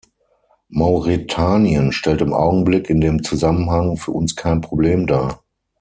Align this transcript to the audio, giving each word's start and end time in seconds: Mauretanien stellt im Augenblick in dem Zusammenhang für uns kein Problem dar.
Mauretanien 0.69 1.91
stellt 1.91 2.21
im 2.21 2.33
Augenblick 2.33 2.89
in 2.89 3.01
dem 3.01 3.21
Zusammenhang 3.23 3.97
für 3.97 4.09
uns 4.13 4.35
kein 4.35 4.59
Problem 4.59 5.05
dar. 5.05 5.43